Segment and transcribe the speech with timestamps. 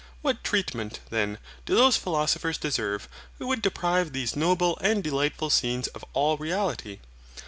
[0.23, 3.07] What treatment, then, do those philosophers deserve,
[3.37, 7.01] who would deprive these noble and delightful scenes of all REALITY?